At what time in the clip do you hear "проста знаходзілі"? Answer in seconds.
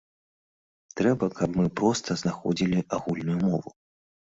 1.83-2.87